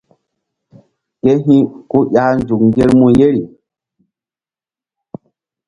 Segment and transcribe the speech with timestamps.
[1.21, 3.43] Ke hi̧ ku ƴah nzuk ŋgermu yeri.